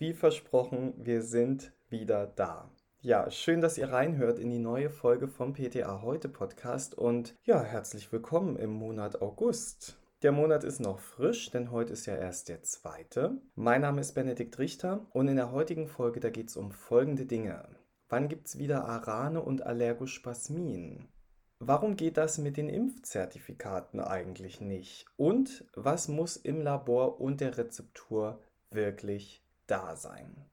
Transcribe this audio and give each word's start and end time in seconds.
wie 0.00 0.14
versprochen, 0.14 0.94
wir 0.96 1.20
sind 1.20 1.72
wieder 1.90 2.26
da. 2.26 2.70
Ja, 3.02 3.30
schön, 3.30 3.60
dass 3.60 3.76
ihr 3.76 3.92
reinhört 3.92 4.38
in 4.38 4.48
die 4.48 4.58
neue 4.58 4.88
Folge 4.88 5.28
vom 5.28 5.52
PTA 5.52 6.00
Heute 6.00 6.30
Podcast 6.30 6.94
und 6.96 7.36
ja, 7.44 7.62
herzlich 7.62 8.10
willkommen 8.10 8.56
im 8.56 8.70
Monat 8.70 9.20
August. 9.20 9.98
Der 10.22 10.32
Monat 10.32 10.64
ist 10.64 10.80
noch 10.80 10.98
frisch, 10.98 11.50
denn 11.50 11.70
heute 11.70 11.92
ist 11.92 12.06
ja 12.06 12.16
erst 12.16 12.48
der 12.48 12.62
zweite. 12.62 13.42
Mein 13.54 13.82
Name 13.82 14.00
ist 14.00 14.14
Benedikt 14.14 14.58
Richter 14.58 15.06
und 15.12 15.28
in 15.28 15.36
der 15.36 15.52
heutigen 15.52 15.86
Folge, 15.86 16.20
da 16.20 16.30
geht 16.30 16.48
es 16.48 16.56
um 16.56 16.72
folgende 16.72 17.26
Dinge. 17.26 17.68
Wann 18.08 18.30
gibt 18.30 18.46
es 18.46 18.58
wieder 18.58 18.86
Arane 18.86 19.42
und 19.42 19.66
Allergospasmin? 19.66 21.08
Warum 21.58 21.96
geht 21.96 22.16
das 22.16 22.38
mit 22.38 22.56
den 22.56 22.70
Impfzertifikaten 22.70 24.00
eigentlich 24.00 24.62
nicht? 24.62 25.04
Und 25.18 25.66
was 25.74 26.08
muss 26.08 26.38
im 26.38 26.62
Labor 26.62 27.20
und 27.20 27.42
der 27.42 27.58
Rezeptur 27.58 28.40
wirklich 28.70 29.44
da 29.70 29.96
sein? 29.96 30.50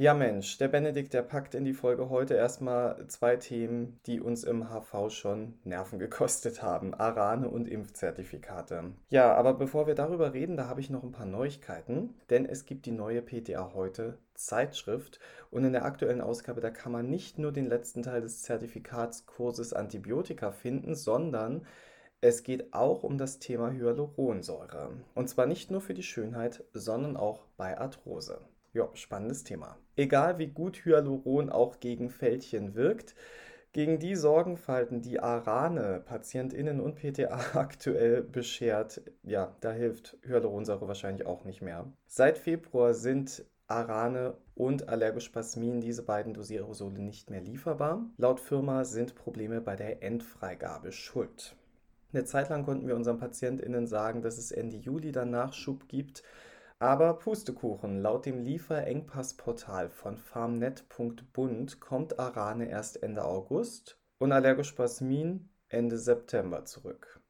Ja 0.00 0.14
Mensch, 0.14 0.58
der 0.58 0.68
Benedikt, 0.68 1.12
der 1.12 1.22
packt 1.22 1.56
in 1.56 1.64
die 1.64 1.74
Folge 1.74 2.08
heute 2.08 2.34
erstmal 2.34 3.04
zwei 3.08 3.34
Themen, 3.34 3.98
die 4.06 4.20
uns 4.20 4.44
im 4.44 4.70
HV 4.70 5.10
schon 5.10 5.58
Nerven 5.64 5.98
gekostet 5.98 6.62
haben. 6.62 6.94
Arane 6.94 7.48
und 7.48 7.66
Impfzertifikate. 7.66 8.92
Ja, 9.08 9.34
aber 9.34 9.54
bevor 9.54 9.88
wir 9.88 9.96
darüber 9.96 10.34
reden, 10.34 10.56
da 10.56 10.68
habe 10.68 10.80
ich 10.80 10.88
noch 10.88 11.02
ein 11.02 11.10
paar 11.10 11.26
Neuigkeiten, 11.26 12.14
denn 12.30 12.46
es 12.46 12.64
gibt 12.64 12.86
die 12.86 12.92
neue 12.92 13.22
PTA 13.22 13.72
heute 13.74 14.18
Zeitschrift 14.34 15.18
und 15.50 15.64
in 15.64 15.72
der 15.72 15.84
aktuellen 15.84 16.20
Ausgabe, 16.20 16.60
da 16.60 16.70
kann 16.70 16.92
man 16.92 17.10
nicht 17.10 17.40
nur 17.40 17.50
den 17.50 17.66
letzten 17.66 18.04
Teil 18.04 18.20
des 18.20 18.42
Zertifikatskurses 18.42 19.72
Antibiotika 19.72 20.52
finden, 20.52 20.94
sondern 20.94 21.66
es 22.20 22.44
geht 22.44 22.72
auch 22.72 23.02
um 23.02 23.18
das 23.18 23.40
Thema 23.40 23.72
Hyaluronsäure. 23.72 24.90
Und 25.16 25.28
zwar 25.28 25.46
nicht 25.46 25.72
nur 25.72 25.80
für 25.80 25.94
die 25.94 26.04
Schönheit, 26.04 26.62
sondern 26.72 27.16
auch 27.16 27.46
bei 27.56 27.78
Arthrose. 27.78 28.40
Ja, 28.78 28.88
spannendes 28.94 29.42
Thema. 29.42 29.76
Egal 29.96 30.38
wie 30.38 30.46
gut 30.46 30.84
Hyaluron 30.84 31.50
auch 31.50 31.80
gegen 31.80 32.10
Fältchen 32.10 32.76
wirkt, 32.76 33.16
gegen 33.72 33.98
die 33.98 34.14
Sorgenfalten, 34.14 35.02
die 35.02 35.18
Arane 35.18 36.00
PatientInnen 36.04 36.78
und 36.78 36.94
PTA 36.94 37.40
aktuell 37.54 38.22
beschert, 38.22 39.02
ja, 39.24 39.56
da 39.62 39.72
hilft 39.72 40.16
Hyaluronsäure 40.24 40.86
wahrscheinlich 40.86 41.26
auch 41.26 41.44
nicht 41.44 41.60
mehr. 41.60 41.92
Seit 42.06 42.38
Februar 42.38 42.94
sind 42.94 43.44
Arane 43.66 44.36
und 44.54 44.88
Allergospasmin, 44.88 45.80
diese 45.80 46.04
beiden 46.04 46.32
Dosierosole, 46.32 47.00
nicht 47.00 47.30
mehr 47.30 47.40
lieferbar. 47.40 48.06
Laut 48.16 48.38
Firma 48.38 48.84
sind 48.84 49.16
Probleme 49.16 49.60
bei 49.60 49.74
der 49.74 50.04
Endfreigabe 50.04 50.92
schuld. 50.92 51.56
Eine 52.12 52.24
Zeit 52.24 52.48
lang 52.48 52.64
konnten 52.64 52.86
wir 52.86 52.94
unseren 52.94 53.18
PatientInnen 53.18 53.88
sagen, 53.88 54.22
dass 54.22 54.38
es 54.38 54.52
Ende 54.52 54.76
Juli 54.76 55.10
dann 55.10 55.30
Nachschub 55.30 55.88
gibt. 55.88 56.22
Aber 56.80 57.14
Pustekuchen, 57.14 58.02
laut 58.02 58.24
dem 58.24 58.38
Lieferengpassportal 58.38 59.90
von 59.90 60.16
farmnet.bund 60.16 61.80
kommt 61.80 62.20
Arane 62.20 62.68
erst 62.68 63.02
Ende 63.02 63.24
August 63.24 63.98
und 64.18 64.30
Allergospasmin 64.30 65.48
Ende 65.68 65.98
September 65.98 66.64
zurück. 66.64 67.20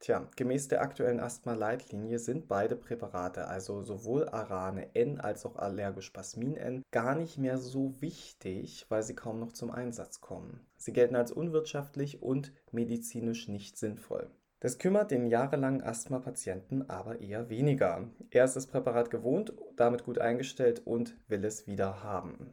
Tja, 0.00 0.28
gemäß 0.36 0.68
der 0.68 0.82
aktuellen 0.82 1.20
Asthma-Leitlinie 1.20 2.18
sind 2.18 2.48
beide 2.48 2.76
Präparate, 2.76 3.48
also 3.48 3.80
sowohl 3.80 4.28
Arane 4.28 4.94
N 4.94 5.18
als 5.18 5.46
auch 5.46 5.56
Allergospasmin 5.56 6.56
N, 6.56 6.82
gar 6.92 7.14
nicht 7.16 7.38
mehr 7.38 7.56
so 7.56 8.00
wichtig, 8.00 8.86
weil 8.90 9.02
sie 9.02 9.16
kaum 9.16 9.40
noch 9.40 9.52
zum 9.52 9.70
Einsatz 9.70 10.20
kommen. 10.20 10.66
Sie 10.76 10.92
gelten 10.92 11.16
als 11.16 11.32
unwirtschaftlich 11.32 12.22
und 12.22 12.52
medizinisch 12.70 13.48
nicht 13.48 13.78
sinnvoll. 13.78 14.30
Das 14.60 14.78
kümmert 14.78 15.12
den 15.12 15.26
jahrelangen 15.26 15.82
Asthma-Patienten 15.82 16.90
aber 16.90 17.20
eher 17.20 17.48
weniger. 17.48 18.08
Er 18.30 18.44
ist 18.44 18.56
das 18.56 18.66
Präparat 18.66 19.10
gewohnt, 19.10 19.52
damit 19.76 20.04
gut 20.04 20.18
eingestellt 20.18 20.82
und 20.84 21.16
will 21.28 21.44
es 21.44 21.66
wieder 21.68 22.02
haben. 22.02 22.52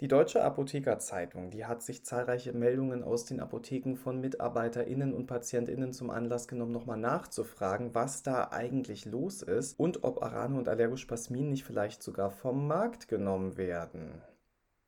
Die 0.00 0.06
Deutsche 0.06 0.44
Apothekerzeitung, 0.44 1.50
die 1.50 1.66
hat 1.66 1.82
sich 1.82 2.04
zahlreiche 2.04 2.52
Meldungen 2.52 3.02
aus 3.02 3.24
den 3.24 3.40
Apotheken 3.40 3.96
von 3.96 4.20
MitarbeiterInnen 4.20 5.12
und 5.12 5.26
PatientInnen 5.26 5.92
zum 5.92 6.10
Anlass 6.10 6.46
genommen, 6.46 6.70
nochmal 6.70 6.98
nachzufragen, 6.98 7.96
was 7.96 8.22
da 8.22 8.48
eigentlich 8.52 9.06
los 9.06 9.42
ist 9.42 9.76
und 9.78 10.04
ob 10.04 10.22
Arane 10.22 10.56
und 10.56 10.68
Allergospasmin 10.68 11.50
nicht 11.50 11.64
vielleicht 11.64 12.04
sogar 12.04 12.30
vom 12.30 12.68
Markt 12.68 13.08
genommen 13.08 13.56
werden. 13.56 14.22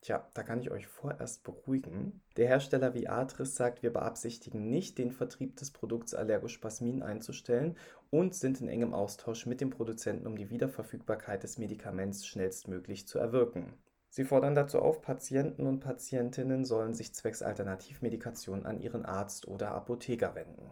Tja, 0.01 0.27
da 0.33 0.41
kann 0.41 0.59
ich 0.59 0.71
euch 0.71 0.87
vorerst 0.87 1.43
beruhigen. 1.43 2.23
Der 2.35 2.47
Hersteller 2.47 2.95
Viatris 2.95 3.55
sagt, 3.55 3.83
wir 3.83 3.93
beabsichtigen 3.93 4.67
nicht, 4.67 4.97
den 4.97 5.11
Vertrieb 5.11 5.57
des 5.57 5.69
Produkts 5.69 6.15
Allergospasmin 6.15 7.03
einzustellen 7.03 7.77
und 8.09 8.33
sind 8.33 8.61
in 8.61 8.67
engem 8.67 8.95
Austausch 8.95 9.45
mit 9.45 9.61
dem 9.61 9.69
Produzenten, 9.69 10.25
um 10.25 10.35
die 10.35 10.49
Wiederverfügbarkeit 10.49 11.43
des 11.43 11.59
Medikaments 11.59 12.25
schnellstmöglich 12.25 13.07
zu 13.07 13.19
erwirken. 13.19 13.73
Sie 14.09 14.25
fordern 14.25 14.55
dazu 14.55 14.79
auf, 14.79 15.03
Patienten 15.03 15.67
und 15.67 15.79
Patientinnen 15.81 16.65
sollen 16.65 16.95
sich 16.95 17.13
zwecks 17.13 17.43
Alternativmedikation 17.43 18.65
an 18.65 18.81
ihren 18.81 19.05
Arzt 19.05 19.47
oder 19.47 19.71
Apotheker 19.71 20.33
wenden. 20.33 20.69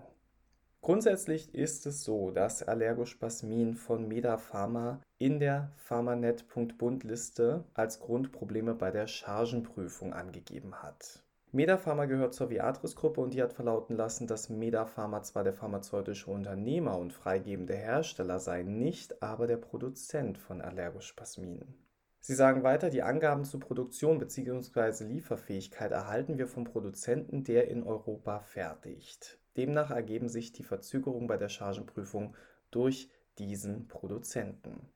Grundsätzlich 0.82 1.54
ist 1.54 1.86
es 1.86 2.04
so, 2.04 2.32
dass 2.32 2.64
Allergospasmin 2.64 3.76
von 3.76 4.08
Medapharma 4.08 5.02
in 5.18 5.40
der 5.40 5.74
Pharmanet.bund-Liste 5.76 7.66
als 7.74 8.00
Grund 8.00 8.32
Probleme 8.32 8.74
bei 8.74 8.90
der 8.90 9.08
Chargenprüfung 9.08 10.14
angegeben 10.14 10.82
hat. 10.82 11.24
Medapharma 11.52 12.06
gehört 12.06 12.34
zur 12.34 12.50
Viatris-Gruppe 12.52 13.22
und 13.22 13.34
die 13.34 13.42
hat 13.42 13.54
verlauten 13.54 13.96
lassen, 13.96 14.28
dass 14.28 14.50
Medapharma 14.50 15.24
zwar 15.24 15.44
der 15.44 15.54
pharmazeutische 15.54 16.30
Unternehmer 16.30 16.98
und 16.98 17.12
freigebende 17.12 17.76
Hersteller 17.76 18.40
sei, 18.40 18.62
nicht 18.62 19.24
aber 19.24 19.48
der 19.48 19.58
Produzent 19.58 20.38
von 20.38 20.62
Allergospasmin. 20.62 21.74
Sie 22.20 22.36
sagen 22.36 22.64
weiter, 22.64 22.90
die 22.90 23.02
Angaben 23.02 23.46
zur 23.46 23.60
Produktion 23.60 24.20
bzw. 24.20 25.06
Lieferfähigkeit 25.06 25.92
erhalten 25.92 26.38
wir 26.38 26.48
vom 26.48 26.66
Produzenten, 26.66 27.44
der 27.44 27.68
in 27.70 27.84
Europa 27.84 28.42
fertigt. 28.42 29.39
Demnach 29.60 29.92
ergeben 29.92 30.30
sich 30.30 30.54
die 30.54 30.64
Verzögerungen 30.64 31.28
bei 31.28 31.36
der 31.36 31.50
Chargenprüfung 31.50 32.34
durch 32.72 33.10
diesen 33.40 33.90
Produzenten. 33.90 34.88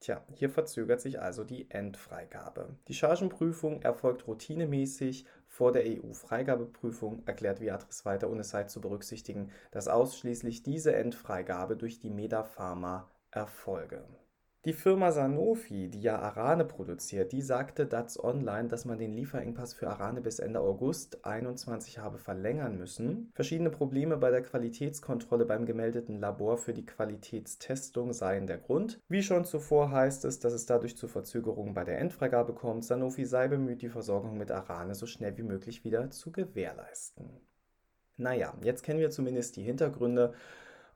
Tja, 0.00 0.22
hier 0.34 0.50
verzögert 0.50 1.00
sich 1.00 1.18
also 1.18 1.44
die 1.44 1.70
Endfreigabe. 1.70 2.76
Die 2.88 2.94
Chargenprüfung 2.94 3.80
erfolgt 3.80 4.26
routinemäßig 4.26 5.24
vor 5.46 5.72
der 5.72 5.84
EU-Freigabeprüfung, 5.86 7.22
erklärt 7.24 7.62
Viatris 7.62 8.04
weiter, 8.04 8.28
und 8.28 8.38
es 8.38 8.50
sei 8.50 8.64
zu 8.64 8.82
berücksichtigen, 8.82 9.50
dass 9.70 9.88
ausschließlich 9.88 10.62
diese 10.62 10.94
Endfreigabe 10.94 11.74
durch 11.74 12.00
die 12.00 12.10
Medapharma 12.10 13.10
erfolge. 13.30 14.04
Die 14.66 14.74
Firma 14.74 15.10
Sanofi, 15.10 15.88
die 15.88 16.02
ja 16.02 16.18
Arane 16.18 16.66
produziert, 16.66 17.32
die 17.32 17.40
sagte 17.40 17.86
DATS 17.86 18.22
Online, 18.22 18.68
dass 18.68 18.84
man 18.84 18.98
den 18.98 19.14
Lieferengpass 19.14 19.72
für 19.72 19.88
Arane 19.88 20.20
bis 20.20 20.38
Ende 20.38 20.60
August 20.60 21.12
2021 21.22 21.98
habe 21.98 22.18
verlängern 22.18 22.76
müssen. 22.76 23.30
Verschiedene 23.32 23.70
Probleme 23.70 24.18
bei 24.18 24.30
der 24.30 24.42
Qualitätskontrolle 24.42 25.46
beim 25.46 25.64
gemeldeten 25.64 26.20
Labor 26.20 26.58
für 26.58 26.74
die 26.74 26.84
Qualitätstestung 26.84 28.12
seien 28.12 28.46
der 28.46 28.58
Grund. 28.58 29.00
Wie 29.08 29.22
schon 29.22 29.46
zuvor 29.46 29.92
heißt 29.92 30.26
es, 30.26 30.40
dass 30.40 30.52
es 30.52 30.66
dadurch 30.66 30.94
zu 30.94 31.08
Verzögerungen 31.08 31.72
bei 31.72 31.84
der 31.84 31.98
Endfreigabe 31.98 32.52
kommt. 32.52 32.84
Sanofi 32.84 33.24
sei 33.24 33.48
bemüht, 33.48 33.80
die 33.80 33.88
Versorgung 33.88 34.36
mit 34.36 34.50
Arane 34.50 34.94
so 34.94 35.06
schnell 35.06 35.38
wie 35.38 35.42
möglich 35.42 35.84
wieder 35.84 36.10
zu 36.10 36.32
gewährleisten. 36.32 37.30
Naja, 38.18 38.52
jetzt 38.62 38.82
kennen 38.82 39.00
wir 39.00 39.08
zumindest 39.08 39.56
die 39.56 39.62
Hintergründe. 39.62 40.34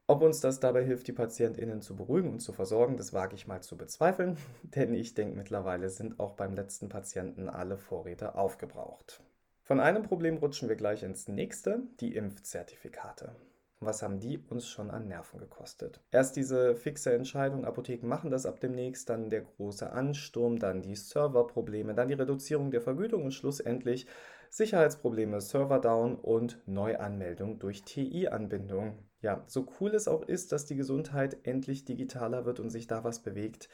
Ob 0.06 0.22
uns 0.22 0.40
das 0.40 0.60
dabei 0.60 0.84
hilft, 0.84 1.06
die 1.06 1.12
PatientInnen 1.12 1.80
zu 1.80 1.96
beruhigen 1.96 2.32
und 2.32 2.40
zu 2.40 2.52
versorgen, 2.52 2.98
das 2.98 3.14
wage 3.14 3.34
ich 3.34 3.46
mal 3.46 3.62
zu 3.62 3.78
bezweifeln, 3.78 4.36
denn 4.62 4.92
ich 4.92 5.14
denke, 5.14 5.34
mittlerweile 5.34 5.88
sind 5.88 6.20
auch 6.20 6.32
beim 6.32 6.54
letzten 6.54 6.90
Patienten 6.90 7.48
alle 7.48 7.78
Vorräte 7.78 8.34
aufgebraucht. 8.34 9.22
Von 9.62 9.80
einem 9.80 10.02
Problem 10.02 10.36
rutschen 10.36 10.68
wir 10.68 10.76
gleich 10.76 11.02
ins 11.02 11.26
nächste, 11.26 11.82
die 12.00 12.14
Impfzertifikate. 12.16 13.34
Was 13.80 14.02
haben 14.02 14.20
die 14.20 14.38
uns 14.38 14.68
schon 14.68 14.90
an 14.90 15.08
Nerven 15.08 15.40
gekostet? 15.40 16.02
Erst 16.10 16.36
diese 16.36 16.76
fixe 16.76 17.14
Entscheidung, 17.14 17.64
Apotheken 17.64 18.06
machen 18.06 18.30
das 18.30 18.44
ab 18.44 18.60
demnächst, 18.60 19.08
dann 19.08 19.30
der 19.30 19.42
große 19.42 19.90
Ansturm, 19.90 20.58
dann 20.58 20.82
die 20.82 20.96
Serverprobleme, 20.96 21.94
dann 21.94 22.08
die 22.08 22.14
Reduzierung 22.14 22.70
der 22.70 22.82
Vergütung 22.82 23.24
und 23.24 23.32
schlussendlich 23.32 24.06
Sicherheitsprobleme, 24.50 25.40
Server-Down 25.40 26.16
und 26.16 26.60
Neuanmeldung 26.66 27.58
durch 27.58 27.82
TI-Anbindung. 27.84 28.98
Ja, 29.24 29.42
so 29.46 29.66
cool 29.80 29.94
es 29.94 30.06
auch 30.06 30.20
ist, 30.20 30.52
dass 30.52 30.66
die 30.66 30.76
Gesundheit 30.76 31.46
endlich 31.46 31.86
digitaler 31.86 32.44
wird 32.44 32.60
und 32.60 32.68
sich 32.68 32.86
da 32.86 33.04
was 33.04 33.22
bewegt, 33.22 33.70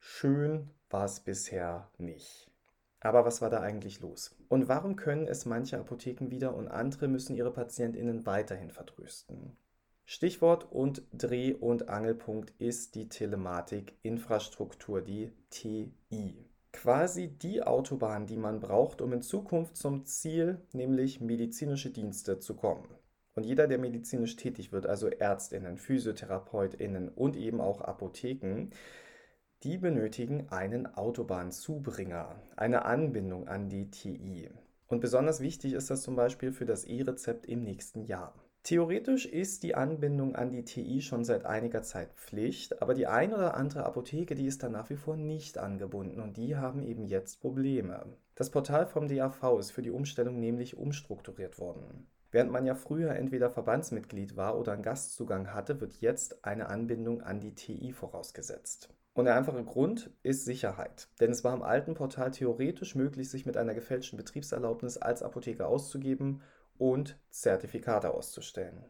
schön 0.00 0.68
war 0.90 1.04
es 1.04 1.20
bisher 1.20 1.92
nicht. 1.96 2.50
Aber 2.98 3.24
was 3.24 3.40
war 3.40 3.50
da 3.50 3.60
eigentlich 3.60 4.00
los? 4.00 4.34
Und 4.48 4.66
warum 4.66 4.96
können 4.96 5.28
es 5.28 5.46
manche 5.46 5.78
Apotheken 5.78 6.30
wieder 6.30 6.56
und 6.56 6.66
andere 6.66 7.06
müssen 7.06 7.36
ihre 7.36 7.52
PatientInnen 7.52 8.26
weiterhin 8.26 8.72
vertrösten? 8.72 9.56
Stichwort 10.06 10.72
und 10.72 11.04
Dreh- 11.12 11.54
und 11.54 11.88
Angelpunkt 11.88 12.52
ist 12.58 12.96
die 12.96 13.08
Telematik-Infrastruktur, 13.08 15.02
die 15.02 15.30
TI 15.50 16.50
quasi 16.72 17.28
die 17.28 17.62
Autobahn, 17.62 18.26
die 18.26 18.36
man 18.36 18.58
braucht, 18.58 19.00
um 19.00 19.12
in 19.12 19.22
Zukunft 19.22 19.76
zum 19.76 20.04
Ziel, 20.04 20.60
nämlich 20.72 21.20
medizinische 21.20 21.90
Dienste, 21.90 22.40
zu 22.40 22.56
kommen. 22.56 22.88
Und 23.34 23.44
jeder, 23.44 23.66
der 23.66 23.78
medizinisch 23.78 24.36
tätig 24.36 24.72
wird, 24.72 24.86
also 24.86 25.08
Ärztinnen, 25.08 25.76
Physiotherapeutinnen 25.76 27.08
und 27.08 27.36
eben 27.36 27.60
auch 27.60 27.80
Apotheken, 27.80 28.70
die 29.64 29.78
benötigen 29.78 30.48
einen 30.50 30.86
Autobahnzubringer, 30.86 32.36
eine 32.54 32.84
Anbindung 32.84 33.48
an 33.48 33.68
die 33.68 33.90
TI. 33.90 34.50
Und 34.86 35.00
besonders 35.00 35.40
wichtig 35.40 35.72
ist 35.72 35.90
das 35.90 36.02
zum 36.02 36.14
Beispiel 36.16 36.52
für 36.52 36.66
das 36.66 36.84
E-Rezept 36.84 37.46
im 37.46 37.62
nächsten 37.62 38.04
Jahr. 38.04 38.34
Theoretisch 38.62 39.26
ist 39.26 39.62
die 39.62 39.74
Anbindung 39.74 40.36
an 40.36 40.50
die 40.50 40.64
TI 40.64 41.02
schon 41.02 41.24
seit 41.24 41.44
einiger 41.44 41.82
Zeit 41.82 42.14
Pflicht, 42.14 42.80
aber 42.80 42.94
die 42.94 43.06
ein 43.06 43.34
oder 43.34 43.56
andere 43.56 43.84
Apotheke, 43.84 44.34
die 44.34 44.46
ist 44.46 44.62
da 44.62 44.68
nach 44.68 44.88
wie 44.88 44.96
vor 44.96 45.16
nicht 45.16 45.58
angebunden 45.58 46.20
und 46.20 46.36
die 46.36 46.56
haben 46.56 46.82
eben 46.82 47.04
jetzt 47.04 47.40
Probleme. 47.40 48.06
Das 48.34 48.50
Portal 48.50 48.86
vom 48.86 49.06
DAV 49.06 49.58
ist 49.58 49.70
für 49.70 49.82
die 49.82 49.90
Umstellung 49.90 50.40
nämlich 50.40 50.76
umstrukturiert 50.76 51.58
worden. 51.58 52.06
Während 52.34 52.50
man 52.50 52.66
ja 52.66 52.74
früher 52.74 53.14
entweder 53.14 53.48
Verbandsmitglied 53.48 54.34
war 54.36 54.58
oder 54.58 54.72
einen 54.72 54.82
Gastzugang 54.82 55.54
hatte, 55.54 55.80
wird 55.80 56.00
jetzt 56.00 56.44
eine 56.44 56.68
Anbindung 56.68 57.22
an 57.22 57.38
die 57.38 57.54
TI 57.54 57.92
vorausgesetzt. 57.92 58.92
Und 59.12 59.26
der 59.26 59.36
einfache 59.36 59.62
Grund 59.62 60.10
ist 60.24 60.44
Sicherheit. 60.44 61.06
Denn 61.20 61.30
es 61.30 61.44
war 61.44 61.54
im 61.54 61.62
alten 61.62 61.94
Portal 61.94 62.32
theoretisch 62.32 62.96
möglich, 62.96 63.30
sich 63.30 63.46
mit 63.46 63.56
einer 63.56 63.72
gefälschten 63.72 64.16
Betriebserlaubnis 64.16 64.96
als 64.96 65.22
Apotheker 65.22 65.68
auszugeben 65.68 66.42
und 66.76 67.16
Zertifikate 67.30 68.12
auszustellen. 68.12 68.84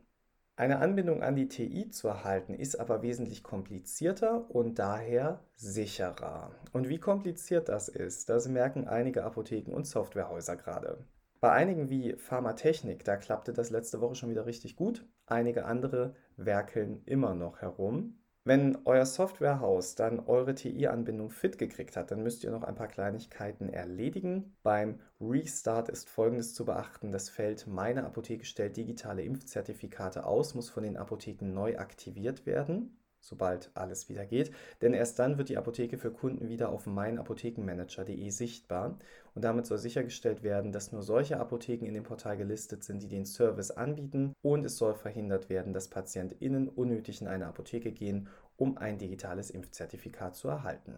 Eine 0.57 0.79
Anbindung 0.79 1.23
an 1.23 1.37
die 1.37 1.49
TI 1.49 1.91
zu 1.91 2.09
erhalten 2.09 2.55
ist 2.55 2.81
aber 2.81 3.03
wesentlich 3.03 3.43
komplizierter 3.43 4.49
und 4.49 4.79
daher 4.79 5.45
sicherer. 5.57 6.51
Und 6.73 6.89
wie 6.89 6.99
kompliziert 6.99 7.69
das 7.69 7.89
ist, 7.89 8.31
das 8.31 8.49
merken 8.49 8.89
einige 8.89 9.23
Apotheken 9.23 9.75
und 9.75 9.87
Softwarehäuser 9.87 10.57
gerade. 10.57 11.05
Bei 11.45 11.53
einigen 11.53 11.91
wie 11.91 12.17
Pharmatechnik, 12.17 13.05
da 13.05 13.19
klappte 13.19 13.53
das 13.53 13.69
letzte 13.69 14.01
Woche 14.01 14.15
schon 14.15 14.31
wieder 14.31 14.47
richtig 14.47 14.77
gut. 14.77 15.07
Einige 15.27 15.67
andere 15.67 16.15
werkeln 16.39 17.03
immer 17.05 17.35
noch 17.35 17.61
herum. 17.61 18.19
Wenn 18.45 18.79
euer 18.87 19.05
Softwarehaus 19.05 19.95
dann 19.95 20.21
eure 20.21 20.55
TI-Anbindung 20.55 21.29
fit 21.29 21.59
gekriegt 21.59 21.99
hat, 21.99 22.11
dann 22.11 22.23
müsst 22.23 22.45
ihr 22.45 22.51
noch 22.51 22.63
ein 22.63 22.77
paar 22.77 22.89
Kleinigkeiten 22.89 23.69
erledigen. 23.69 24.57
Beim 24.63 25.01
Restart 25.21 25.91
ist 25.91 26.09
folgendes 26.09 26.55
zu 26.55 26.65
beachten: 26.65 27.13
Das 27.13 27.29
Feld 27.29 27.67
Meine 27.67 28.07
Apotheke 28.07 28.47
stellt 28.47 28.79
digitale 28.79 29.23
Impfzertifikate 29.23 30.25
aus, 30.25 30.55
muss 30.55 30.71
von 30.71 30.83
den 30.83 30.97
Apotheken 30.97 31.53
neu 31.53 31.77
aktiviert 31.77 32.47
werden 32.47 32.97
sobald 33.25 33.71
alles 33.75 34.09
wieder 34.09 34.27
geht. 34.27 34.53
Denn 34.83 34.95
erst 34.95 35.19
dann 35.19 35.39
wird 35.39 35.49
die 35.49 35.57
Apotheke 35.57 35.99
für 35.99 36.11
Kunden 36.11 36.49
wieder 36.49 36.69
auf 36.69 36.87
meinapothekenmanager.de 36.87 38.29
sichtbar 38.31 38.99
und 39.35 39.45
damit 39.45 39.67
soll 39.67 39.79
sichergestellt 39.79 40.43
werden, 40.43 40.73
dass 40.73 40.93
nur 40.93 41.03
solche 41.03 41.41
Apotheken 41.41 41.87
in 41.87 41.95
dem 41.95 42.05
Portal 42.05 42.37
gelistet 42.37 42.85
sind, 42.85 43.03
die 43.03 43.09
den 43.09 43.27
Service 43.27 43.71
anbieten 43.71 44.35
und 44.43 44.65
es 44.65 44.77
soll 44.77 44.95
verhindert 44.95 45.49
werden, 45.49 45.73
dass 45.73 45.89
PatientInnen 45.89 46.69
unnötig 46.69 47.21
in 47.21 47.29
eine 47.29 47.47
Apotheke 47.47 47.93
gehen, 47.93 48.29
um 48.57 48.77
ein 48.79 48.99
digitales 48.99 49.51
Impfzertifikat 49.51 50.37
zu 50.37 50.49
erhalten. 50.49 50.95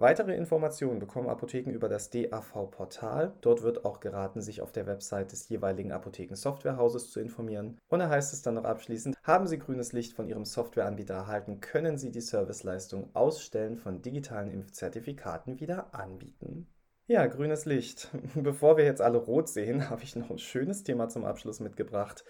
Weitere 0.00 0.36
Informationen 0.36 1.00
bekommen 1.00 1.28
Apotheken 1.28 1.72
über 1.72 1.88
das 1.88 2.08
DAV-Portal. 2.10 3.32
Dort 3.40 3.64
wird 3.64 3.84
auch 3.84 3.98
geraten, 3.98 4.40
sich 4.40 4.62
auf 4.62 4.70
der 4.70 4.86
Website 4.86 5.32
des 5.32 5.48
jeweiligen 5.48 5.90
Apotheken-Softwarehauses 5.90 7.10
zu 7.10 7.18
informieren. 7.18 7.80
Und 7.88 7.98
da 7.98 8.08
heißt 8.08 8.32
es 8.32 8.42
dann 8.42 8.54
noch 8.54 8.64
abschließend, 8.64 9.16
haben 9.24 9.48
Sie 9.48 9.58
grünes 9.58 9.92
Licht 9.92 10.12
von 10.12 10.28
Ihrem 10.28 10.44
Softwareanbieter 10.44 11.14
erhalten, 11.14 11.60
können 11.60 11.98
Sie 11.98 12.12
die 12.12 12.20
Serviceleistung 12.20 13.10
Ausstellen 13.14 13.76
von 13.76 14.00
digitalen 14.00 14.52
Impfzertifikaten 14.52 15.58
wieder 15.58 15.92
anbieten. 15.92 16.68
Ja, 17.08 17.26
grünes 17.26 17.64
Licht. 17.64 18.08
Bevor 18.36 18.76
wir 18.76 18.84
jetzt 18.84 19.00
alle 19.00 19.18
rot 19.18 19.48
sehen, 19.48 19.90
habe 19.90 20.04
ich 20.04 20.14
noch 20.14 20.30
ein 20.30 20.38
schönes 20.38 20.84
Thema 20.84 21.08
zum 21.08 21.24
Abschluss 21.24 21.58
mitgebracht. 21.58 22.24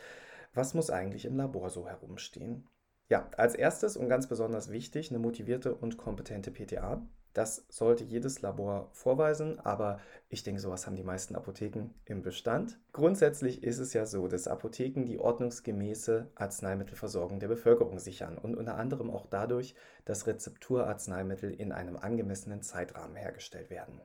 Was 0.54 0.72
muss 0.72 0.88
eigentlich 0.88 1.26
im 1.26 1.36
Labor 1.36 1.68
so 1.68 1.86
herumstehen? 1.86 2.66
Ja, 3.10 3.28
als 3.36 3.54
erstes 3.54 3.98
und 3.98 4.08
ganz 4.08 4.26
besonders 4.26 4.70
wichtig, 4.70 5.10
eine 5.10 5.18
motivierte 5.18 5.74
und 5.74 5.98
kompetente 5.98 6.50
PTA. 6.50 7.06
Das 7.38 7.64
sollte 7.68 8.02
jedes 8.02 8.42
Labor 8.42 8.90
vorweisen, 8.90 9.60
aber 9.60 10.00
ich 10.28 10.42
denke, 10.42 10.60
sowas 10.60 10.88
haben 10.88 10.96
die 10.96 11.04
meisten 11.04 11.36
Apotheken 11.36 11.90
im 12.04 12.20
Bestand. 12.20 12.80
Grundsätzlich 12.90 13.62
ist 13.62 13.78
es 13.78 13.92
ja 13.92 14.06
so, 14.06 14.26
dass 14.26 14.48
Apotheken 14.48 15.04
die 15.04 15.20
ordnungsgemäße 15.20 16.32
Arzneimittelversorgung 16.34 17.38
der 17.38 17.46
Bevölkerung 17.46 18.00
sichern 18.00 18.38
und 18.38 18.56
unter 18.56 18.74
anderem 18.74 19.08
auch 19.08 19.24
dadurch, 19.24 19.76
dass 20.04 20.26
Rezepturarzneimittel 20.26 21.52
in 21.52 21.70
einem 21.70 21.96
angemessenen 21.96 22.60
Zeitrahmen 22.60 23.14
hergestellt 23.14 23.70
werden. 23.70 24.00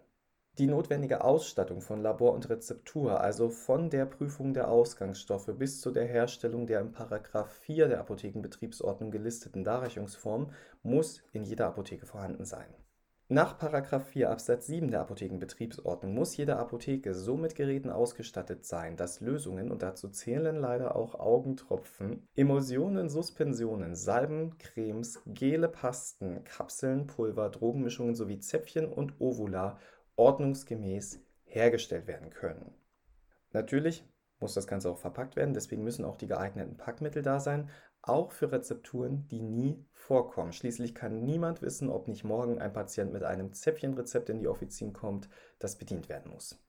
Die 0.59 0.68
notwendige 0.68 1.24
Ausstattung 1.24 1.81
von 1.81 2.03
Labor 2.03 2.33
und 2.33 2.47
Rezeptur, 2.51 3.19
also 3.19 3.50
von 3.50 3.89
der 3.89 4.06
Prüfung 4.06 4.53
der 4.53 4.69
Ausgangsstoffe 4.69 5.50
bis 5.57 5.81
zu 5.81 5.89
der 5.89 6.06
Herstellung 6.06 6.68
der 6.68 6.81
im 6.81 6.91
Paragraph 6.91 7.51
4 7.62 7.88
der 7.88 8.00
Apothekenbetriebsordnung 8.00 9.09
gelisteten 9.09 9.63
Darreichungsform, 9.63 10.51
muss 10.83 11.24
in 11.31 11.44
jeder 11.44 11.65
Apotheke 11.65 12.06
vorhanden 12.06 12.45
sein. 12.45 12.68
Nach 13.29 13.57
4 13.57 14.29
Absatz 14.29 14.67
7 14.67 14.91
der 14.91 14.99
Apothekenbetriebsordnung 14.99 16.13
muss 16.13 16.35
jede 16.35 16.57
Apotheke 16.57 17.15
so 17.15 17.37
mit 17.37 17.55
Geräten 17.55 17.89
ausgestattet 17.89 18.65
sein, 18.65 18.97
dass 18.97 19.21
Lösungen, 19.21 19.71
und 19.71 19.81
dazu 19.81 20.09
zählen 20.09 20.57
leider 20.57 20.97
auch 20.97 21.15
Augentropfen, 21.15 22.27
Emulsionen, 22.35 23.09
Suspensionen, 23.09 23.95
Salben, 23.95 24.57
Cremes, 24.57 25.21
Gele, 25.25 25.69
Pasten, 25.69 26.43
Kapseln, 26.43 27.07
Pulver, 27.07 27.49
Drogenmischungen 27.49 28.13
sowie 28.13 28.39
Zäpfchen 28.39 28.87
und 28.91 29.19
Ovula 29.21 29.79
ordnungsgemäß 30.17 31.21
hergestellt 31.45 32.07
werden 32.07 32.29
können. 32.29 32.73
Natürlich 33.51 34.05
muss 34.39 34.53
das 34.53 34.67
Ganze 34.67 34.89
auch 34.89 34.97
verpackt 34.97 35.37
werden, 35.37 35.53
deswegen 35.53 35.83
müssen 35.83 36.03
auch 36.03 36.17
die 36.17 36.27
geeigneten 36.27 36.75
Packmittel 36.75 37.21
da 37.21 37.39
sein, 37.39 37.69
auch 38.03 38.31
für 38.31 38.51
Rezepturen, 38.51 39.27
die 39.29 39.41
nie 39.41 39.83
vorkommen. 39.91 40.53
Schließlich 40.53 40.94
kann 40.94 41.23
niemand 41.23 41.61
wissen, 41.61 41.89
ob 41.89 42.07
nicht 42.07 42.23
morgen 42.23 42.59
ein 42.59 42.73
Patient 42.73 43.11
mit 43.11 43.23
einem 43.23 43.53
Zäpfchenrezept 43.53 44.29
in 44.29 44.39
die 44.39 44.47
Offizin 44.47 44.94
kommt, 44.94 45.29
das 45.59 45.77
bedient 45.77 46.09
werden 46.09 46.31
muss. 46.31 46.59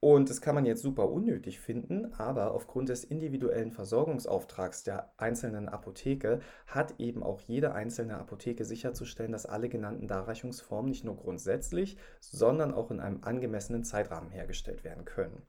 Und 0.00 0.28
das 0.28 0.42
kann 0.42 0.54
man 0.54 0.66
jetzt 0.66 0.82
super 0.82 1.10
unnötig 1.10 1.60
finden, 1.60 2.12
aber 2.12 2.52
aufgrund 2.52 2.90
des 2.90 3.04
individuellen 3.04 3.72
Versorgungsauftrags 3.72 4.82
der 4.82 5.14
einzelnen 5.16 5.70
Apotheke 5.70 6.40
hat 6.66 7.00
eben 7.00 7.22
auch 7.22 7.40
jede 7.40 7.72
einzelne 7.72 8.18
Apotheke 8.18 8.66
sicherzustellen, 8.66 9.32
dass 9.32 9.46
alle 9.46 9.70
genannten 9.70 10.06
Darreichungsformen 10.06 10.90
nicht 10.90 11.04
nur 11.04 11.16
grundsätzlich, 11.16 11.96
sondern 12.20 12.74
auch 12.74 12.90
in 12.90 13.00
einem 13.00 13.24
angemessenen 13.24 13.82
Zeitrahmen 13.82 14.30
hergestellt 14.30 14.84
werden 14.84 15.06
können. 15.06 15.40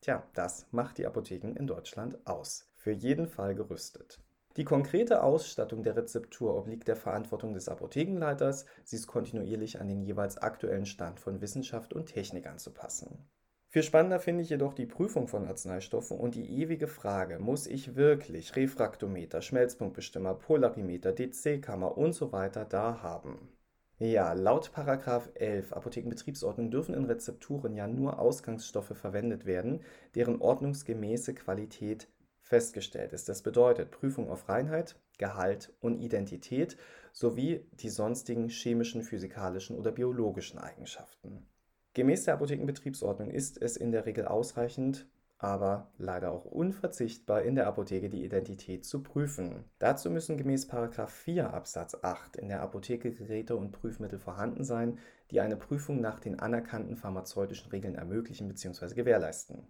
Tja, 0.00 0.22
das 0.32 0.68
macht 0.70 0.98
die 0.98 1.06
Apotheken 1.06 1.56
in 1.56 1.66
Deutschland 1.66 2.24
aus. 2.24 2.70
Für 2.76 2.92
jeden 2.92 3.26
Fall 3.26 3.56
gerüstet. 3.56 4.20
Die 4.58 4.64
konkrete 4.64 5.22
Ausstattung 5.22 5.84
der 5.84 5.94
Rezeptur 5.94 6.56
obliegt 6.56 6.88
der 6.88 6.96
Verantwortung 6.96 7.54
des 7.54 7.68
Apothekenleiters, 7.68 8.66
sie 8.82 8.96
ist 8.96 9.06
kontinuierlich 9.06 9.80
an 9.80 9.86
den 9.86 10.02
jeweils 10.02 10.36
aktuellen 10.36 10.84
Stand 10.84 11.20
von 11.20 11.40
Wissenschaft 11.40 11.92
und 11.92 12.06
Technik 12.06 12.48
anzupassen. 12.48 13.24
Viel 13.68 13.84
spannender 13.84 14.18
finde 14.18 14.42
ich 14.42 14.50
jedoch 14.50 14.74
die 14.74 14.86
Prüfung 14.86 15.28
von 15.28 15.46
Arzneistoffen 15.46 16.18
und 16.18 16.34
die 16.34 16.60
ewige 16.60 16.88
Frage, 16.88 17.38
muss 17.38 17.68
ich 17.68 17.94
wirklich 17.94 18.56
Refraktometer, 18.56 19.42
Schmelzpunktbestimmer, 19.42 20.34
Polarimeter, 20.34 21.12
DC-Kammer 21.12 21.96
und 21.96 22.12
so 22.12 22.32
weiter 22.32 22.64
da 22.64 23.00
haben? 23.00 23.52
Ja, 24.00 24.32
laut 24.32 24.72
11 24.74 25.72
Apothekenbetriebsordnung 25.72 26.72
dürfen 26.72 26.96
in 26.96 27.04
Rezepturen 27.04 27.76
ja 27.76 27.86
nur 27.86 28.18
Ausgangsstoffe 28.18 28.96
verwendet 28.96 29.46
werden, 29.46 29.82
deren 30.16 30.40
ordnungsgemäße 30.40 31.34
Qualität 31.34 32.08
festgestellt 32.48 33.12
ist. 33.12 33.28
Das 33.28 33.42
bedeutet 33.42 33.90
Prüfung 33.90 34.30
auf 34.30 34.48
Reinheit, 34.48 34.96
Gehalt 35.18 35.72
und 35.80 36.00
Identität 36.00 36.78
sowie 37.12 37.66
die 37.72 37.90
sonstigen 37.90 38.48
chemischen, 38.48 39.02
physikalischen 39.02 39.76
oder 39.76 39.92
biologischen 39.92 40.58
Eigenschaften. 40.58 41.46
Gemäß 41.92 42.24
der 42.24 42.34
Apothekenbetriebsordnung 42.34 43.30
ist 43.30 43.60
es 43.60 43.76
in 43.76 43.92
der 43.92 44.06
Regel 44.06 44.24
ausreichend, 44.24 45.06
aber 45.36 45.92
leider 45.98 46.32
auch 46.32 46.46
unverzichtbar 46.46 47.42
in 47.42 47.54
der 47.54 47.66
Apotheke 47.66 48.08
die 48.08 48.24
Identität 48.24 48.84
zu 48.84 49.02
prüfen. 49.02 49.64
Dazu 49.78 50.10
müssen 50.10 50.36
gemäß 50.36 50.66
4 50.66 51.52
Absatz 51.52 51.96
8 52.00 52.36
in 52.36 52.48
der 52.48 52.62
Apotheke 52.62 53.12
Geräte 53.12 53.56
und 53.56 53.72
Prüfmittel 53.72 54.18
vorhanden 54.18 54.64
sein, 54.64 54.98
die 55.30 55.40
eine 55.40 55.56
Prüfung 55.56 56.00
nach 56.00 56.18
den 56.18 56.40
anerkannten 56.40 56.96
pharmazeutischen 56.96 57.70
Regeln 57.70 57.94
ermöglichen 57.94 58.48
bzw. 58.48 58.94
gewährleisten. 58.94 59.66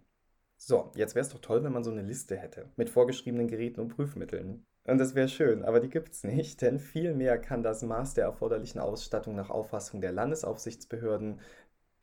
So, 0.61 0.91
jetzt 0.95 1.15
wäre 1.15 1.25
es 1.25 1.31
doch 1.31 1.39
toll, 1.39 1.63
wenn 1.63 1.71
man 1.71 1.85
so 1.85 1.91
eine 1.91 2.01
Liste 2.01 2.35
hätte 2.35 2.69
mit 2.75 2.89
vorgeschriebenen 2.89 3.47
Geräten 3.47 3.79
und 3.79 3.95
Prüfmitteln. 3.95 4.65
Und 4.83 4.97
das 4.97 5.15
wäre 5.15 5.29
schön, 5.29 5.63
aber 5.63 5.79
die 5.79 5.89
gibt 5.89 6.11
es 6.11 6.23
nicht, 6.25 6.61
denn 6.61 6.79
vielmehr 6.79 7.39
kann 7.39 7.63
das 7.63 7.81
Maß 7.81 8.15
der 8.15 8.25
erforderlichen 8.25 8.79
Ausstattung 8.79 9.35
nach 9.35 9.49
Auffassung 9.49 10.01
der 10.01 10.11
Landesaufsichtsbehörden, 10.11 11.39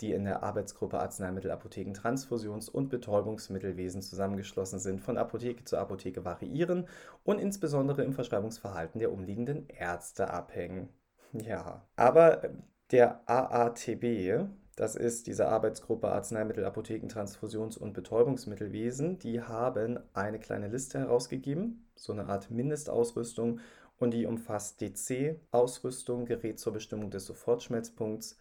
die 0.00 0.12
in 0.12 0.24
der 0.24 0.42
Arbeitsgruppe 0.42 0.98
Arzneimittel, 0.98 1.50
Apotheken, 1.50 1.92
Transfusions- 1.92 2.70
und 2.70 2.88
Betäubungsmittelwesen 2.88 4.00
zusammengeschlossen 4.00 4.78
sind, 4.78 5.02
von 5.02 5.18
Apotheke 5.18 5.64
zu 5.64 5.76
Apotheke 5.76 6.24
variieren 6.24 6.88
und 7.24 7.38
insbesondere 7.38 8.04
im 8.04 8.14
Verschreibungsverhalten 8.14 9.00
der 9.00 9.12
umliegenden 9.12 9.68
Ärzte 9.68 10.30
abhängen. 10.30 10.88
Ja, 11.32 11.86
aber 11.96 12.42
der 12.90 13.20
AATB, 13.28 14.48
das 14.76 14.94
ist 14.94 15.26
diese 15.26 15.48
Arbeitsgruppe 15.48 16.08
Arzneimittel, 16.08 16.64
Apotheken, 16.66 17.08
Transfusions- 17.08 17.78
und 17.78 17.94
Betäubungsmittelwesen. 17.94 19.18
Die 19.18 19.40
haben 19.40 19.98
eine 20.12 20.38
kleine 20.38 20.68
Liste 20.68 20.98
herausgegeben, 20.98 21.88
so 21.94 22.12
eine 22.12 22.26
Art 22.26 22.50
Mindestausrüstung. 22.50 23.60
und 23.98 24.12
die 24.12 24.26
umfasst 24.26 24.82
DC, 24.82 25.40
Ausrüstung, 25.50 26.26
Gerät 26.26 26.60
zur 26.60 26.74
Bestimmung 26.74 27.10
des 27.10 27.24
Sofortschmelzpunkts, 27.24 28.38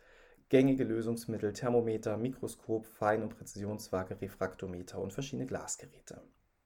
gängige 0.49 0.83
Lösungsmittel, 0.83 1.53
Thermometer, 1.53 2.17
Mikroskop, 2.17 2.85
Fein- 2.85 3.23
und 3.23 3.29
Präzisionswaage, 3.37 4.19
Refraktometer 4.19 4.99
und 4.99 5.13
verschiedene 5.13 5.47
Glasgeräte. 5.47 6.21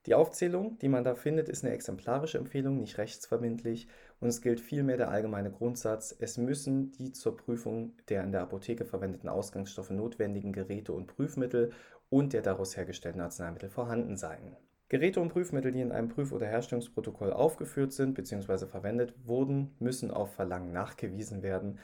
Die 0.06 0.14
Aufzählung, 0.14 0.78
die 0.78 0.88
man 0.88 1.04
da 1.04 1.14
findet, 1.14 1.48
ist 1.48 1.62
eine 1.62 1.74
exemplarische 1.74 2.38
Empfehlung, 2.38 2.78
nicht 2.78 2.98
rechtsverbindlich 2.98 3.86
und 4.20 4.28
es 4.28 4.40
gilt 4.42 4.60
vielmehr 4.60 4.96
der 4.96 5.10
allgemeine 5.10 5.50
Grundsatz, 5.50 6.14
es 6.18 6.36
müssen 6.38 6.92
die 6.92 7.12
zur 7.12 7.36
Prüfung 7.36 7.94
der 8.08 8.22
in 8.22 8.32
der 8.32 8.42
Apotheke 8.42 8.84
verwendeten 8.84 9.28
Ausgangsstoffe 9.28 9.90
notwendigen 9.90 10.52
Geräte 10.52 10.92
und 10.92 11.06
Prüfmittel 11.06 11.72
und 12.10 12.32
der 12.32 12.42
daraus 12.42 12.76
hergestellten 12.76 13.20
Arzneimittel 13.20 13.70
vorhanden 13.70 14.16
sein. 14.16 14.56
Geräte 14.90 15.20
und 15.20 15.28
Prüfmittel, 15.28 15.70
die 15.70 15.80
in 15.80 15.92
einem 15.92 16.08
Prüf- 16.08 16.32
oder 16.32 16.46
Herstellungsprotokoll 16.46 17.32
aufgeführt 17.32 17.92
sind 17.92 18.14
bzw. 18.14 18.66
verwendet 18.66 19.14
wurden, 19.24 19.74
müssen 19.78 20.10
auf 20.10 20.34
Verlangen 20.34 20.72
nachgewiesen 20.72 21.42
werden. 21.42 21.78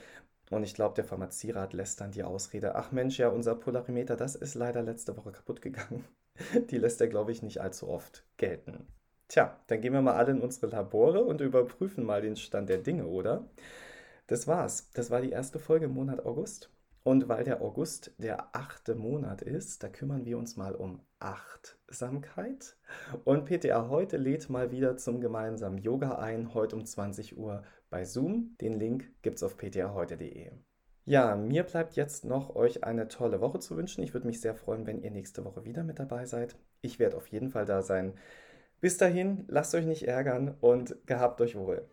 Und 0.50 0.64
ich 0.64 0.74
glaube, 0.74 0.96
der 0.96 1.04
Pharmazierat 1.04 1.72
lässt 1.72 2.00
dann 2.00 2.10
die 2.10 2.24
Ausrede, 2.24 2.74
ach 2.74 2.92
Mensch, 2.92 3.18
ja, 3.18 3.28
unser 3.28 3.54
Polarimeter, 3.54 4.16
das 4.16 4.34
ist 4.34 4.54
leider 4.54 4.82
letzte 4.82 5.16
Woche 5.16 5.32
kaputt 5.32 5.62
gegangen. 5.62 6.04
Die 6.70 6.78
lässt 6.78 7.00
er, 7.00 7.08
glaube 7.08 7.32
ich, 7.32 7.42
nicht 7.42 7.60
allzu 7.60 7.88
oft 7.88 8.24
gelten. 8.36 8.86
Tja, 9.28 9.58
dann 9.66 9.80
gehen 9.80 9.92
wir 9.92 10.02
mal 10.02 10.14
alle 10.14 10.32
in 10.32 10.40
unsere 10.40 10.68
Labore 10.68 11.24
und 11.24 11.40
überprüfen 11.40 12.04
mal 12.04 12.22
den 12.22 12.36
Stand 12.36 12.68
der 12.68 12.78
Dinge, 12.78 13.06
oder? 13.06 13.48
Das 14.26 14.46
war's. 14.46 14.90
Das 14.92 15.10
war 15.10 15.20
die 15.20 15.30
erste 15.30 15.58
Folge 15.58 15.86
im 15.86 15.94
Monat 15.94 16.24
August. 16.24 16.70
Und 17.02 17.28
weil 17.28 17.44
der 17.44 17.62
August 17.62 18.12
der 18.18 18.56
achte 18.56 18.96
Monat 18.96 19.40
ist, 19.40 19.84
da 19.84 19.88
kümmern 19.88 20.24
wir 20.24 20.38
uns 20.38 20.56
mal 20.56 20.74
um 20.74 21.00
Achtsamkeit. 21.20 22.76
Und 23.24 23.44
PTA 23.44 23.88
heute 23.88 24.16
lädt 24.16 24.50
mal 24.50 24.72
wieder 24.72 24.96
zum 24.96 25.20
gemeinsamen 25.20 25.78
Yoga 25.78 26.18
ein, 26.18 26.52
heute 26.52 26.74
um 26.74 26.84
20 26.84 27.38
Uhr 27.38 27.62
bei 27.90 28.04
Zoom. 28.04 28.56
Den 28.60 28.72
Link 28.72 29.12
gibt's 29.22 29.44
auf 29.44 29.56
ptaheute.de. 29.56 30.50
Ja, 31.04 31.36
mir 31.36 31.62
bleibt 31.62 31.94
jetzt 31.94 32.24
noch, 32.24 32.56
euch 32.56 32.82
eine 32.82 33.06
tolle 33.06 33.40
Woche 33.40 33.60
zu 33.60 33.76
wünschen. 33.76 34.02
Ich 34.02 34.12
würde 34.12 34.26
mich 34.26 34.40
sehr 34.40 34.56
freuen, 34.56 34.88
wenn 34.88 35.00
ihr 35.00 35.12
nächste 35.12 35.44
Woche 35.44 35.64
wieder 35.64 35.84
mit 35.84 36.00
dabei 36.00 36.26
seid. 36.26 36.56
Ich 36.80 36.98
werde 36.98 37.16
auf 37.16 37.28
jeden 37.28 37.50
Fall 37.50 37.66
da 37.66 37.82
sein. 37.82 38.14
Bis 38.80 38.98
dahin, 38.98 39.44
lasst 39.48 39.74
euch 39.74 39.86
nicht 39.86 40.06
ärgern 40.06 40.54
und 40.60 40.96
gehabt 41.06 41.40
euch 41.40 41.56
wohl. 41.56 41.88